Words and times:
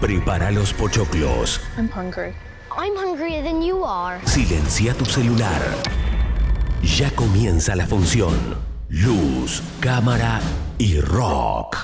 Prepara 0.00 0.50
los 0.50 0.72
pochoclos. 0.72 1.60
I'm 1.76 1.86
hungry. 1.90 2.32
I'm 2.70 2.96
hungrier 2.96 3.42
than 3.42 3.60
you 3.60 3.84
are. 3.84 4.18
Silencia 4.24 4.94
tu 4.94 5.04
celular. 5.04 5.60
Ya 6.82 7.10
comienza 7.10 7.76
la 7.76 7.86
función. 7.86 8.34
Luz, 8.88 9.62
cámara 9.78 10.40
y 10.78 10.98
rock. 11.00 11.76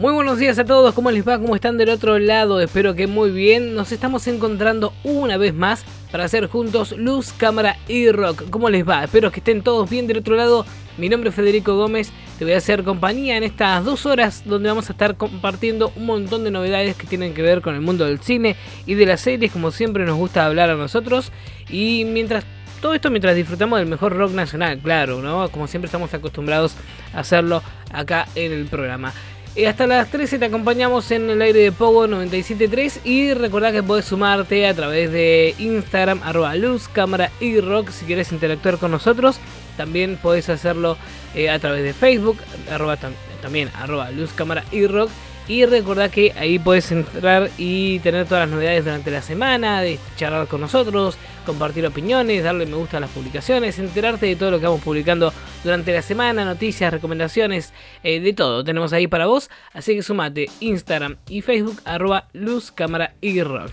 Muy 0.00 0.12
buenos 0.12 0.38
días 0.38 0.58
a 0.58 0.64
todos, 0.64 0.92
¿cómo 0.94 1.12
les 1.12 1.28
va? 1.28 1.38
¿Cómo 1.38 1.54
están 1.54 1.78
del 1.78 1.90
otro 1.90 2.18
lado? 2.18 2.60
Espero 2.60 2.96
que 2.96 3.06
muy 3.06 3.30
bien. 3.30 3.76
Nos 3.76 3.92
estamos 3.92 4.26
encontrando 4.26 4.92
una 5.04 5.36
vez 5.36 5.54
más 5.54 5.84
para 6.10 6.24
hacer 6.24 6.46
juntos 6.48 6.92
luz, 6.96 7.32
cámara 7.32 7.76
y 7.88 8.10
rock. 8.10 8.48
¿Cómo 8.50 8.68
les 8.68 8.88
va? 8.88 9.04
Espero 9.04 9.30
que 9.30 9.40
estén 9.40 9.62
todos 9.62 9.88
bien 9.88 10.06
del 10.06 10.18
otro 10.18 10.36
lado. 10.36 10.66
Mi 10.98 11.08
nombre 11.08 11.30
es 11.30 11.36
Federico 11.36 11.76
Gómez, 11.76 12.12
te 12.38 12.44
voy 12.44 12.54
a 12.54 12.58
hacer 12.58 12.84
compañía 12.84 13.36
en 13.36 13.42
estas 13.42 13.84
dos 13.84 14.04
horas 14.06 14.42
donde 14.44 14.68
vamos 14.68 14.90
a 14.90 14.92
estar 14.92 15.16
compartiendo 15.16 15.92
un 15.96 16.06
montón 16.06 16.44
de 16.44 16.50
novedades 16.50 16.96
que 16.96 17.06
tienen 17.06 17.32
que 17.32 17.42
ver 17.42 17.62
con 17.62 17.74
el 17.74 17.80
mundo 17.80 18.04
del 18.04 18.20
cine 18.20 18.56
y 18.86 18.94
de 18.94 19.06
las 19.06 19.20
series, 19.20 19.52
como 19.52 19.70
siempre 19.70 20.04
nos 20.04 20.16
gusta 20.16 20.44
hablar 20.44 20.68
a 20.68 20.74
nosotros. 20.74 21.32
Y 21.70 22.04
mientras 22.06 22.44
todo 22.80 22.94
esto 22.94 23.10
mientras 23.10 23.36
disfrutamos 23.36 23.78
del 23.78 23.88
mejor 23.88 24.16
rock 24.16 24.32
nacional, 24.32 24.78
claro, 24.78 25.20
¿no? 25.20 25.48
Como 25.50 25.66
siempre 25.66 25.86
estamos 25.86 26.12
acostumbrados 26.14 26.74
a 27.12 27.20
hacerlo 27.20 27.62
acá 27.92 28.26
en 28.34 28.52
el 28.52 28.66
programa. 28.66 29.12
Y 29.56 29.64
hasta 29.64 29.88
las 29.88 30.08
13 30.10 30.38
te 30.38 30.44
acompañamos 30.44 31.10
en 31.10 31.28
el 31.28 31.42
aire 31.42 31.58
de 31.58 31.72
Pogo 31.72 32.06
97.3 32.06 33.00
y 33.02 33.34
recordá 33.34 33.72
que 33.72 33.82
podés 33.82 34.04
sumarte 34.04 34.64
a 34.66 34.74
través 34.74 35.10
de 35.10 35.56
Instagram, 35.58 36.20
arroba 36.22 36.54
luz, 36.54 36.86
cámara 36.86 37.32
y 37.40 37.60
rock 37.60 37.90
si 37.90 38.04
quieres 38.04 38.30
interactuar 38.30 38.78
con 38.78 38.92
nosotros. 38.92 39.40
También 39.76 40.18
podés 40.22 40.48
hacerlo 40.48 40.96
eh, 41.34 41.50
a 41.50 41.58
través 41.58 41.82
de 41.82 41.92
Facebook, 41.92 42.38
arroba 42.70 42.96
también 43.42 43.70
arroba 43.74 44.12
luz, 44.12 44.32
cámara 44.32 44.64
y 44.70 44.86
rock. 44.86 45.10
Y 45.48 45.66
recordá 45.66 46.08
que 46.10 46.32
ahí 46.38 46.60
puedes 46.60 46.92
entrar 46.92 47.50
y 47.58 47.98
tener 48.00 48.26
todas 48.26 48.48
las 48.48 48.54
novedades 48.54 48.84
durante 48.84 49.10
la 49.10 49.20
semana, 49.20 49.80
de 49.80 49.98
charlar 50.16 50.46
con 50.46 50.60
nosotros, 50.60 51.18
compartir 51.50 51.84
opiniones, 51.86 52.44
darle 52.44 52.66
me 52.66 52.76
gusta 52.76 52.96
a 52.96 53.00
las 53.00 53.10
publicaciones, 53.10 53.78
enterarte 53.78 54.26
de 54.26 54.36
todo 54.36 54.50
lo 54.50 54.58
que 54.58 54.66
vamos 54.66 54.82
publicando 54.82 55.32
durante 55.64 55.92
la 55.92 56.02
semana, 56.02 56.44
noticias, 56.44 56.92
recomendaciones, 56.92 57.72
eh, 58.02 58.20
de 58.20 58.32
todo. 58.32 58.64
Tenemos 58.64 58.92
ahí 58.92 59.06
para 59.06 59.26
vos, 59.26 59.50
así 59.72 59.94
que 59.94 60.02
sumate 60.02 60.48
Instagram 60.60 61.16
y 61.28 61.42
Facebook, 61.42 61.80
arroba 61.84 62.28
y 63.20 63.42
rock. 63.42 63.72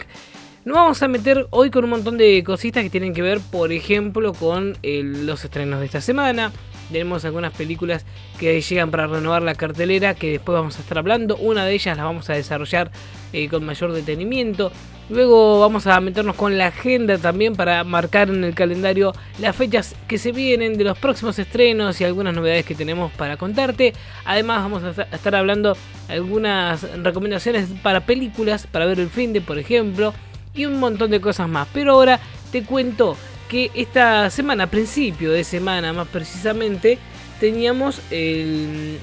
Nos 0.65 0.75
vamos 0.75 1.01
a 1.01 1.07
meter 1.07 1.47
hoy 1.51 1.71
con 1.71 1.85
un 1.85 1.91
montón 1.91 2.17
de 2.17 2.43
cositas 2.43 2.83
que 2.83 2.89
tienen 2.89 3.13
que 3.13 3.21
ver, 3.21 3.39
por 3.39 3.71
ejemplo, 3.71 4.33
con 4.33 4.75
los 4.83 5.45
estrenos 5.45 5.79
de 5.79 5.85
esta 5.85 6.01
semana. 6.01 6.51
Tenemos 6.91 7.25
algunas 7.25 7.53
películas 7.53 8.05
que 8.39 8.61
llegan 8.61 8.91
para 8.91 9.07
renovar 9.07 9.41
la 9.41 9.55
cartelera 9.55 10.15
que 10.15 10.31
después 10.31 10.55
vamos 10.55 10.77
a 10.77 10.81
estar 10.81 10.97
hablando. 10.97 11.35
Una 11.37 11.65
de 11.65 11.73
ellas 11.73 11.97
la 11.97 12.03
vamos 12.03 12.29
a 12.29 12.33
desarrollar 12.33 12.91
eh, 13.33 13.49
con 13.49 13.65
mayor 13.65 13.91
detenimiento. 13.91 14.71
Luego 15.09 15.61
vamos 15.61 15.87
a 15.87 16.01
meternos 16.01 16.35
con 16.35 16.57
la 16.57 16.67
agenda 16.67 17.17
también 17.17 17.55
para 17.55 17.83
marcar 17.85 18.29
en 18.29 18.43
el 18.43 18.53
calendario 18.53 19.13
las 19.39 19.55
fechas 19.55 19.95
que 20.07 20.17
se 20.17 20.33
vienen 20.33 20.77
de 20.77 20.83
los 20.83 20.97
próximos 20.97 21.39
estrenos 21.39 22.01
y 22.01 22.03
algunas 22.03 22.35
novedades 22.35 22.65
que 22.65 22.75
tenemos 22.75 23.11
para 23.13 23.37
contarte. 23.37 23.93
Además 24.25 24.63
vamos 24.63 24.83
a 24.83 25.03
estar 25.03 25.35
hablando 25.35 25.77
algunas 26.09 26.83
recomendaciones 27.03 27.69
para 27.81 28.05
películas, 28.05 28.67
para 28.67 28.85
ver 28.85 28.99
el 28.99 29.09
fin 29.09 29.31
de, 29.31 29.39
por 29.39 29.57
ejemplo, 29.57 30.13
y 30.53 30.65
un 30.65 30.77
montón 30.77 31.09
de 31.09 31.21
cosas 31.21 31.47
más. 31.47 31.69
Pero 31.73 31.93
ahora 31.93 32.19
te 32.51 32.63
cuento 32.63 33.15
que 33.49 33.71
esta 33.73 34.29
semana, 34.29 34.67
principio 34.67 35.31
de 35.31 35.43
semana 35.43 35.93
más 35.93 36.07
precisamente, 36.07 36.97
teníamos 37.39 38.01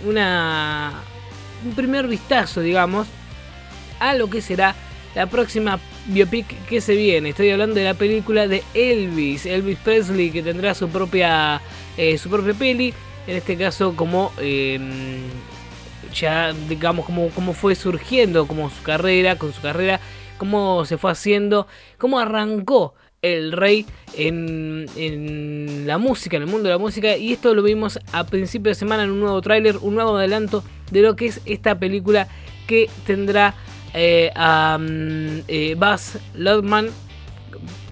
una, 0.07 0.93
un 1.65 1.75
primer 1.75 2.09
vistazo, 2.09 2.61
digamos, 2.61 3.07
a 4.01 4.15
lo 4.15 4.29
que 4.29 4.41
será 4.41 4.75
la 5.15 5.27
próxima 5.27 5.79
biopic 6.07 6.47
que 6.67 6.81
se 6.81 6.95
viene. 6.95 7.31
Estoy 7.31 7.51
hablando 7.51 7.77
de 7.77 7.85
la 7.85 7.95
película 7.95 8.49
de 8.49 8.63
Elvis, 8.75 9.47
Elvis 9.47 9.79
Presley, 9.79 10.31
que 10.31 10.43
tendrá 10.43 10.75
su 10.75 10.89
propia, 10.89 11.61
eh, 11.97 12.19
su 12.19 12.29
propia 12.29 12.55
peli, 12.55 12.93
en 13.27 13.37
este 13.37 13.57
caso 13.57 13.95
como... 13.97 14.33
Em, 14.39 15.23
ya 16.15 16.53
digamos 16.69 17.07
como, 17.07 17.29
como 17.31 17.53
fue 17.55 17.75
surgiendo 17.75 18.47
como 18.47 18.71
su 18.71 18.83
carrera, 18.85 19.37
con 19.37 19.53
su 19.53 19.61
carrera, 19.61 19.99
cómo 20.39 20.85
se 20.85 20.97
fue 20.97 21.11
haciendo, 21.11 21.67
cómo 21.99 22.21
arrancó 22.21 22.95
el 23.25 23.53
rey 23.53 23.87
en, 24.17 24.87
en, 24.97 25.87
la 25.87 25.99
música, 25.99 26.37
en 26.37 26.43
el 26.43 26.49
mundo 26.49 26.65
de 26.65 26.75
la 26.75 26.79
música. 26.79 27.17
Y 27.17 27.33
esto 27.33 27.55
lo 27.55 27.63
vimos 27.63 27.99
a 28.13 28.25
principio 28.25 28.71
de 28.71 28.75
semana 28.75 29.05
en 29.05 29.11
un 29.11 29.21
nuevo 29.21 29.41
tráiler, 29.41 29.79
un 29.79 29.95
nuevo 29.95 30.17
adelanto 30.17 30.63
de 30.91 31.03
lo 31.03 31.17
que 31.17 31.27
es 31.27 31.41
esta 31.47 31.79
película 31.79 32.29
que 32.67 32.89
tendrá 33.07 33.55
eh, 33.95 34.31
a 34.35 34.79
mm, 34.79 35.43
eh, 35.49 35.75
Buzz 35.79 36.19
Ludman 36.35 36.91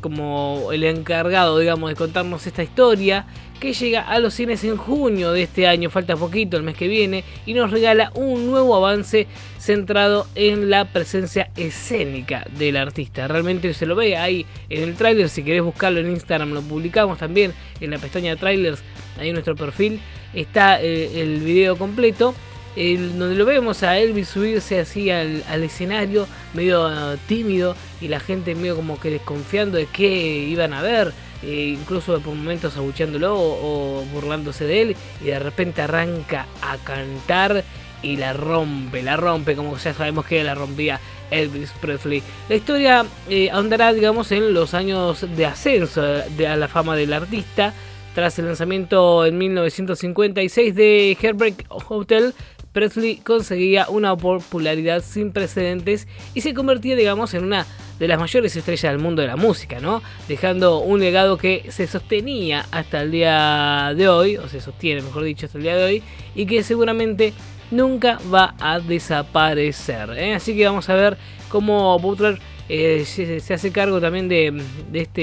como 0.03 0.69
el 0.73 0.85
encargado, 0.85 1.59
digamos, 1.59 1.89
de 1.89 1.97
contarnos 1.97 2.47
esta 2.47 2.63
historia 2.63 3.25
que 3.59 3.73
llega 3.73 4.03
a 4.03 4.19
los 4.19 4.35
cines 4.35 4.65
en 4.65 4.77
junio 4.77 5.33
de 5.33 5.45
este 5.45 5.69
año, 5.69 5.89
falta 5.89 6.17
poquito, 6.17 6.57
el 6.57 6.65
mes 6.65 6.77
que 6.77 6.89
viene, 6.89 7.25
y 7.47 7.55
nos 7.55 7.71
regala 7.71 8.11
un 8.15 8.47
nuevo 8.47 8.75
avance 8.77 9.29
centrado 9.59 10.27
en 10.35 10.69
la 10.69 10.87
presencia 10.87 11.51
escénica 11.57 12.45
del 12.59 12.77
artista. 12.77 13.29
Realmente 13.29 13.73
se 13.73 13.87
lo 13.87 13.95
ve 13.95 14.17
ahí 14.17 14.45
en 14.69 14.83
el 14.83 14.97
tráiler, 14.97 15.29
si 15.29 15.45
querés 15.45 15.62
buscarlo 15.62 16.01
en 16.01 16.11
Instagram 16.11 16.53
lo 16.53 16.62
publicamos 16.62 17.19
también 17.19 17.55
en 17.81 17.91
la 17.93 17.99
pestaña 17.99 18.35
trailers, 18.35 18.83
ahí 19.19 19.29
en 19.29 19.35
nuestro 19.35 19.55
perfil 19.55 20.01
está 20.35 20.83
eh, 20.83 21.23
el 21.23 21.39
video 21.39 21.77
completo. 21.77 22.35
Donde 22.75 23.34
lo 23.34 23.44
vemos 23.44 23.83
a 23.83 23.99
Elvis 23.99 24.28
subirse 24.28 24.81
así 24.81 25.10
al, 25.10 25.62
escenario, 25.62 26.27
medio 26.55 27.19
tímido, 27.27 27.77
y 28.00 28.09
la 28.09 28.21
gente 28.21 28.55
medio 28.55 28.77
como 28.77 28.99
que 28.99 29.10
desconfiando 29.10 29.78
de 29.78 29.87
qué 29.87 30.09
iban 30.49 30.72
a 30.72 30.82
ver. 30.82 31.12
Eh, 31.43 31.77
incluso 31.77 32.21
por 32.21 32.34
momentos 32.34 32.77
abucheándolo 32.77 33.34
o, 33.37 34.05
burlándose 34.12 34.65
de 34.65 34.82
él, 34.82 34.97
y 35.21 35.27
de 35.27 35.38
repente 35.38 35.82
arranca 35.82 36.47
a 36.62 36.77
cantar 36.78 37.65
y 38.03 38.16
la 38.16 38.32
rompe, 38.32 39.03
la 39.03 39.16
rompe, 39.16 39.56
como 39.56 39.77
ya 39.77 39.93
sabemos 39.94 40.25
que 40.25 40.43
la 40.44 40.55
rompía 40.55 41.00
Elvis 41.31 41.72
Presley. 41.81 42.22
La 42.49 42.56
historia 42.56 43.06
eh, 43.28 43.50
ahondará, 43.50 43.93
digamos, 43.93 44.31
en 44.32 44.55
los 44.55 44.75
años 44.75 45.27
de 45.37 45.47
ascenso 45.47 46.03
de, 46.03 46.47
a 46.47 46.56
la 46.56 46.69
fama 46.69 46.97
del 46.97 47.12
artista. 47.12 47.72
Tras 48.15 48.38
el 48.38 48.44
lanzamiento 48.44 49.25
en 49.25 49.38
1956 49.38 50.75
de 50.75 51.16
Heartbreak 51.19 51.65
Hotel, 51.71 52.34
Presley 52.72 53.16
conseguía 53.16 53.87
una 53.88 54.16
popularidad 54.16 55.03
sin 55.03 55.33
precedentes 55.33 56.09
y 56.34 56.41
se 56.41 56.55
convertía, 56.55 56.97
digamos, 56.97 57.34
en 57.34 57.44
una 57.44 57.66
de 57.99 58.09
las 58.09 58.19
mayores 58.19 58.56
estrellas 58.56 58.93
del 58.93 59.00
mundo 59.00 59.22
de 59.22 59.28
la 59.28 59.37
música, 59.37 59.78
¿no? 59.78 60.03
Dejando 60.28 60.78
un 60.78 61.00
legado 61.00 61.37
que 61.37 61.66
se 61.71 61.87
sostenía 61.87 62.66
hasta 62.71 63.03
el 63.03 63.11
día 63.12 63.93
de 63.94 64.09
hoy, 64.09 64.37
o 64.38 64.49
se 64.49 64.61
sostiene, 64.61 65.03
mejor 65.03 65.25
dicho, 65.25 65.47
hasta 65.47 65.59
el 65.59 65.65
día 65.65 65.77
de 65.77 65.84
hoy, 65.84 66.03
y 66.34 66.47
que 66.47 66.62
seguramente 66.62 67.32
nunca 67.71 68.19
va 68.32 68.55
a 68.61 68.81
desaparecer. 68.81 70.11
¿eh? 70.16 70.34
Así 70.34 70.56
que 70.56 70.65
vamos 70.65 70.88
a 70.88 70.94
ver 70.94 71.16
cómo 71.49 71.99
Butler 71.99 72.38
eh, 72.69 73.05
se, 73.05 73.53
hace 73.53 73.72
cargo 73.72 74.00
también 74.00 74.28
de, 74.28 74.62
este, 74.93 75.21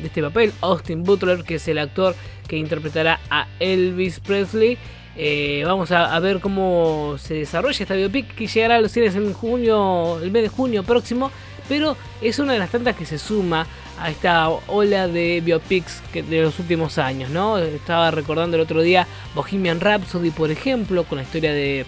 de 0.00 0.06
este 0.06 0.22
papel. 0.22 0.52
Austin 0.60 1.04
Butler, 1.04 1.44
que 1.44 1.56
es 1.56 1.68
el 1.68 1.78
actor 1.78 2.14
que 2.46 2.56
interpretará 2.56 3.20
a 3.30 3.46
Elvis 3.60 4.20
Presley. 4.20 4.78
Eh, 5.20 5.64
vamos 5.66 5.90
a, 5.90 6.18
ver 6.20 6.38
cómo 6.38 7.16
se 7.18 7.34
desarrolla 7.34 7.82
esta 7.82 7.94
biopic 7.94 8.36
que 8.36 8.46
llegará 8.46 8.76
a 8.76 8.80
los 8.80 8.92
cines 8.92 9.16
en 9.16 9.32
junio, 9.32 10.20
el 10.22 10.30
mes 10.30 10.44
de 10.44 10.48
junio 10.48 10.84
próximo 10.84 11.32
pero 11.68 11.96
es 12.20 12.38
una 12.38 12.54
de 12.54 12.58
las 12.58 12.70
tantas 12.70 12.96
que 12.96 13.04
se 13.04 13.18
suma 13.18 13.66
a 14.00 14.10
esta 14.10 14.48
ola 14.48 15.06
de 15.06 15.40
biopics 15.44 16.02
de 16.12 16.42
los 16.42 16.58
últimos 16.58 16.98
años, 16.98 17.30
¿no? 17.30 17.58
Estaba 17.58 18.10
recordando 18.10 18.56
el 18.56 18.62
otro 18.62 18.80
día 18.80 19.06
Bohemian 19.34 19.80
Rhapsody, 19.80 20.30
por 20.30 20.50
ejemplo, 20.50 21.04
con 21.04 21.18
la 21.18 21.24
historia 21.24 21.52
de, 21.52 21.84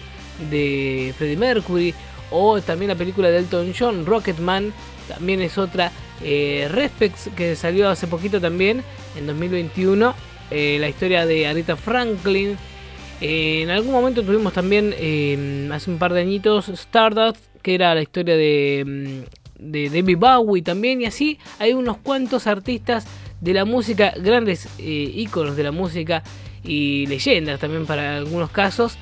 Freddie 1.17 1.37
Mercury, 1.37 1.93
o 2.29 2.61
también 2.61 2.89
la 2.89 2.95
película 2.95 3.29
de 3.29 3.39
Elton 3.39 3.73
John, 3.77 4.05
Rocketman, 4.05 4.73
también 5.07 5.41
es 5.41 5.57
otra. 5.57 5.91
Eh, 6.23 6.69
Respects, 6.71 7.29
que 7.35 7.55
salió 7.55 7.89
hace 7.89 8.05
poquito 8.05 8.39
también, 8.39 8.83
en 9.17 9.25
2021, 9.25 10.13
eh, 10.51 10.77
la 10.79 10.87
historia 10.87 11.25
de 11.25 11.47
Arita 11.47 11.75
Franklin. 11.75 12.57
En 13.21 13.69
algún 13.69 13.91
momento 13.91 14.23
tuvimos 14.23 14.51
también, 14.53 14.93
hace 15.71 15.91
un 15.91 15.99
par 15.99 16.13
de 16.13 16.21
añitos, 16.21 16.69
Stardust, 16.69 17.39
que 17.61 17.75
era 17.75 17.93
la 17.93 18.01
historia 18.01 18.35
de 18.35 18.83
mm, 18.85 19.41
de 19.61 19.89
David 19.89 20.17
Bowie 20.17 20.63
también 20.63 21.01
y 21.01 21.05
así 21.05 21.37
hay 21.59 21.73
unos 21.73 21.97
cuantos 21.97 22.47
artistas 22.47 23.05
de 23.39 23.53
la 23.53 23.63
música, 23.63 24.13
grandes 24.17 24.67
eh, 24.79 25.11
íconos 25.15 25.55
de 25.55 25.63
la 25.63 25.71
música 25.71 26.23
y 26.63 27.05
leyendas 27.07 27.59
también 27.59 27.85
para 27.85 28.17
algunos 28.17 28.49
casos 28.49 28.97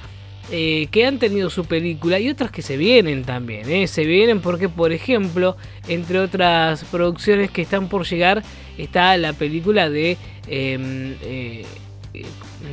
eh, 0.51 0.87
que 0.91 1.05
han 1.05 1.19
tenido 1.19 1.49
su 1.49 1.65
película 1.65 2.19
y 2.19 2.29
otras 2.29 2.51
que 2.51 2.61
se 2.61 2.75
vienen 2.75 3.23
también, 3.23 3.69
eh. 3.69 3.87
se 3.87 4.03
vienen 4.03 4.41
porque 4.41 4.67
por 4.67 4.91
ejemplo 4.91 5.55
entre 5.87 6.19
otras 6.19 6.83
producciones 6.85 7.51
que 7.51 7.61
están 7.61 7.87
por 7.87 8.05
llegar 8.05 8.43
está 8.77 9.15
la 9.17 9.33
película 9.33 9.89
de 9.89 10.17
em, 10.47 11.15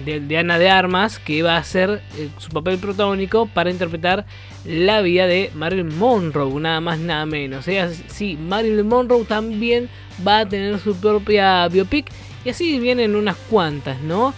de, 0.05 0.39
Ana 0.39 0.59
de 0.59 0.69
Armas, 0.69 1.19
que 1.19 1.43
va 1.43 1.57
a 1.57 1.65
ser 1.65 2.03
su 2.39 2.51
papel 2.51 2.79
protagónico 2.79 3.47
para 3.47 3.71
interpretar 3.71 4.27
la 4.65 5.01
vida 5.01 5.27
de 5.27 5.51
Marilyn 5.55 5.97
Monroe, 5.99 6.61
nada 6.61 6.81
más, 6.81 6.99
nada 6.99 7.27
menos. 7.27 7.67
Sí, 8.09 8.37
Marilyn 8.37 8.89
Monroe 8.89 9.25
también 9.25 9.89
va 10.27 10.41
a 10.41 10.49
tener 10.49 10.79
su 10.81 10.97
propia 10.97 11.69
biopic 11.69 12.07
y 12.45 12.51
así 12.51 12.79
vienen 12.79 13.17
unas 13.17 13.37
cuantas, 13.37 14.01
¿no? 14.01 14.35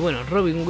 bueno, 0.00 0.20
Robin, 0.30 0.64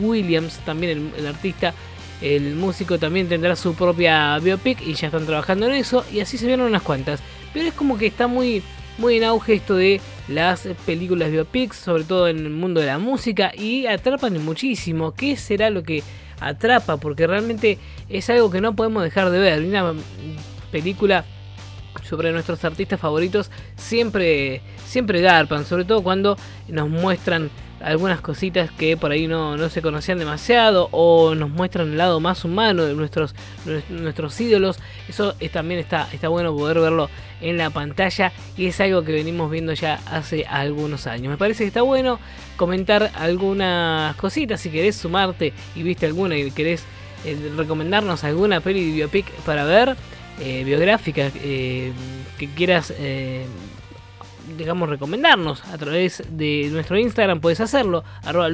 Williams, 0.00 0.58
también 0.64 1.12
el 1.18 1.26
artista, 1.26 1.74
el 2.20 2.54
músico 2.54 2.98
también 2.98 3.28
tendrá 3.28 3.56
su 3.56 3.74
propia 3.74 4.38
biopic 4.38 4.80
y 4.80 4.94
ya 4.94 5.08
están 5.08 5.26
trabajando 5.26 5.66
en 5.66 5.72
eso 5.72 6.04
y 6.12 6.20
así 6.20 6.38
se 6.38 6.46
vieron 6.46 6.66
unas 6.66 6.82
cuantas. 6.82 7.20
Pero 7.52 7.68
es 7.68 7.74
como 7.74 7.98
que 7.98 8.06
está 8.06 8.26
muy, 8.26 8.62
muy 8.98 9.16
en 9.16 9.24
auge 9.24 9.54
esto 9.54 9.74
de 9.74 10.00
las 10.28 10.68
películas 10.86 11.30
biopics, 11.30 11.76
sobre 11.76 12.04
todo 12.04 12.28
en 12.28 12.38
el 12.38 12.50
mundo 12.50 12.80
de 12.80 12.86
la 12.86 12.98
música 12.98 13.52
y 13.54 13.86
atrapan 13.86 14.44
muchísimo. 14.44 15.14
¿Qué 15.14 15.36
será 15.36 15.70
lo 15.70 15.82
que 15.82 16.02
atrapa? 16.40 16.96
Porque 16.96 17.26
realmente 17.26 17.78
es 18.08 18.30
algo 18.30 18.50
que 18.50 18.60
no 18.60 18.74
podemos 18.76 19.02
dejar 19.02 19.30
de 19.30 19.38
ver. 19.38 19.62
Una 19.62 19.92
película 20.70 21.24
sobre 22.02 22.32
nuestros 22.32 22.64
artistas 22.64 23.00
favoritos 23.00 23.50
siempre 23.76 24.60
siempre 24.84 25.20
garpan, 25.20 25.64
sobre 25.64 25.84
todo 25.84 26.02
cuando 26.02 26.36
nos 26.68 26.88
muestran 26.88 27.50
algunas 27.80 28.20
cositas 28.20 28.70
que 28.70 28.96
por 28.96 29.10
ahí 29.10 29.26
no, 29.26 29.56
no, 29.56 29.68
se 29.68 29.82
conocían 29.82 30.18
demasiado 30.18 30.88
o 30.92 31.34
nos 31.34 31.50
muestran 31.50 31.88
el 31.88 31.98
lado 31.98 32.20
más 32.20 32.44
humano 32.44 32.84
de 32.84 32.94
nuestros, 32.94 33.34
nuestros 33.88 34.40
ídolos. 34.40 34.78
Eso 35.08 35.34
es, 35.40 35.50
también 35.52 35.80
está, 35.80 36.08
está 36.12 36.28
bueno 36.28 36.54
poder 36.54 36.80
verlo 36.80 37.10
en 37.40 37.58
la 37.58 37.70
pantalla 37.70 38.32
y 38.56 38.66
es 38.66 38.80
algo 38.80 39.04
que 39.04 39.12
venimos 39.12 39.50
viendo 39.50 39.72
ya 39.72 40.00
hace 40.06 40.46
algunos 40.46 41.06
años. 41.06 41.28
Me 41.28 41.36
parece 41.36 41.64
que 41.64 41.68
está 41.68 41.82
bueno 41.82 42.18
comentar 42.56 43.10
algunas 43.14 44.16
cositas 44.16 44.60
si 44.60 44.70
querés 44.70 44.96
sumarte 44.96 45.52
y 45.74 45.82
viste 45.82 46.06
alguna 46.06 46.36
y 46.36 46.50
querés 46.50 46.84
eh, 47.24 47.52
recomendarnos 47.56 48.24
alguna 48.24 48.60
peli 48.60 48.90
de 48.90 48.92
biopic 48.92 49.30
para 49.44 49.64
ver. 49.64 49.96
Eh, 50.40 50.64
biográfica 50.64 51.30
eh, 51.36 51.92
que 52.36 52.48
quieras 52.48 52.92
digamos, 54.56 54.88
recomendarnos 54.88 55.64
a 55.64 55.78
través 55.78 56.22
de 56.30 56.68
nuestro 56.72 56.98
Instagram, 56.98 57.40
puedes 57.40 57.60
hacerlo, 57.60 58.04
arroba 58.24 58.48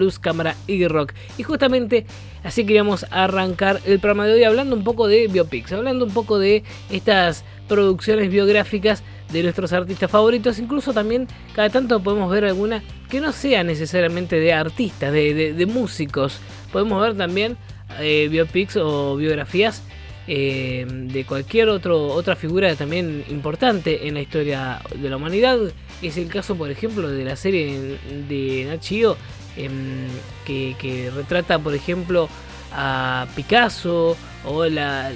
y 0.67 0.87
rock. 0.89 1.13
Y 1.39 1.43
justamente 1.43 2.07
así 2.45 2.65
queríamos 2.65 3.07
arrancar 3.11 3.81
el 3.87 4.01
programa 4.01 4.27
de 4.27 4.35
hoy 4.35 4.45
hablando 4.45 4.77
un 4.77 4.85
poco 4.85 5.09
de 5.09 5.29
biopics, 5.29 5.73
hablando 5.73 6.05
un 6.05 6.13
poco 6.13 6.39
de 6.39 6.65
estas 6.91 7.45
producciones 7.69 8.31
biográficas 8.31 9.03
de 9.33 9.43
nuestros 9.43 9.73
artistas 9.73 10.11
favoritos, 10.11 10.59
incluso 10.59 10.93
también 10.93 11.29
cada 11.55 11.71
tanto 11.71 12.03
podemos 12.03 12.31
ver 12.31 12.45
alguna 12.45 12.83
que 13.09 13.21
no 13.21 13.33
sea 13.33 13.63
necesariamente 13.63 14.37
de 14.41 14.53
artistas, 14.53 15.13
de, 15.13 15.69
músicos, 15.69 16.41
podemos 16.73 17.01
ver 17.01 17.17
también 17.17 17.57
eh, 18.01 18.29
biopics 18.29 18.77
o 18.77 19.17
biografías 19.17 19.83
eh, 20.27 20.87
de 20.89 21.25
cualquier 21.25 21.69
otro, 21.69 22.09
otra 22.09 22.37
figura 22.37 22.75
también 22.77 23.25
importante 23.31 24.07
en 24.07 24.15
la 24.15 24.21
historia 24.21 24.81
de 24.95 25.09
la 25.09 25.17
humanidad. 25.17 25.59
Es 26.03 26.17
el 26.17 26.29
caso, 26.29 26.57
por 26.57 26.71
ejemplo, 26.71 27.09
de 27.09 27.25
la 27.25 27.37
serie 27.37 27.99
de 28.29 28.67
Nachio, 28.69 29.17
em, 29.57 30.07
que, 30.45 31.11
retrata, 31.15 31.59
por 31.59 31.75
ejemplo, 31.75 32.29
a 32.73 33.27
Picasso 33.35 34.17
o 34.45 34.65
la, 34.67 35.11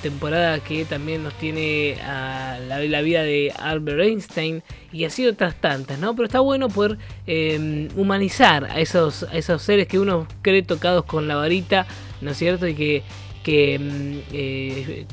temporada 0.00 0.58
que 0.60 0.84
también 0.84 1.22
nos 1.22 1.34
tiene 1.34 2.00
a 2.02 2.58
la, 2.66 3.00
vida 3.02 3.22
de 3.22 3.52
Albert 3.58 4.00
Einstein 4.00 4.62
y 4.92 5.04
así 5.04 5.26
otras 5.26 5.54
tantas, 5.60 5.98
¿no? 5.98 6.14
Pero 6.16 6.26
está 6.26 6.40
bueno 6.40 6.68
poder 6.68 6.98
em, 7.26 7.88
humanizar 7.96 8.64
a 8.64 8.80
esos, 8.80 9.24
a 9.24 9.36
esos 9.36 9.62
seres 9.62 9.86
que 9.86 9.98
uno 9.98 10.26
cree 10.42 10.62
tocados 10.62 11.04
con 11.04 11.28
la 11.28 11.36
varita, 11.36 11.86
¿no 12.20 12.30
es 12.30 12.38
cierto? 12.38 12.66
Y 12.66 12.74
que 12.74 13.02
que 13.46 13.78
mm, 13.78 14.18
eh, 14.32 15.06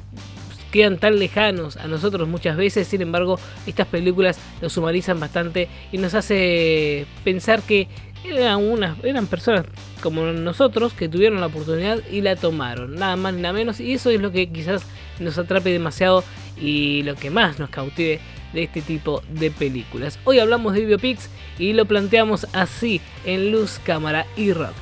quedan 0.72 0.98
tan 0.98 1.20
lejanos 1.20 1.78
a 1.78 1.88
nosotros 1.88 2.28
muchas 2.28 2.58
veces, 2.58 2.88
sin 2.88 3.04
embargo 3.04 3.40
estas 3.68 3.86
películas 3.86 4.40
los 4.60 4.76
humanizan 4.76 5.20
bastante 5.20 5.68
y 5.92 6.00
nos 6.00 6.16
hace 6.16 7.06
pensar 7.24 7.62
que 7.62 7.88
eran, 8.26 8.64
eran 9.04 9.28
personas 9.28 9.68
como 10.02 10.24
nosotros 10.26 10.94
que 10.94 11.08
tuvieron 11.08 11.42
la 11.42 11.46
oportunidad 11.46 12.00
y 12.12 12.22
la 12.22 12.36
tomaron, 12.36 12.96
nada 12.96 13.16
más 13.18 13.36
ni 13.36 13.42
nada 13.44 13.54
menos, 13.54 13.80
y 13.80 13.94
eso 13.94 14.10
es 14.10 14.20
lo 14.20 14.32
que 14.32 14.50
quizás 14.50 14.82
nos 15.20 15.38
atrape 15.38 15.70
demasiado 15.70 16.24
y 16.60 17.04
lo 17.04 17.14
que 17.14 17.30
más 17.30 17.60
nos 17.60 17.70
cautive 17.70 18.20
de 18.52 18.64
este 18.64 18.82
tipo 18.82 19.22
de 19.30 19.52
películas. 19.52 20.18
Hoy 20.24 20.40
hablamos 20.40 20.74
de 20.74 20.88
biopics 20.88 21.30
y 21.60 21.74
lo 21.74 21.86
planteamos 21.86 22.48
así 22.54 23.00
en 23.26 23.52
luz, 23.52 23.80
cámara 23.86 24.26
y 24.36 24.54
rock. 24.54 24.74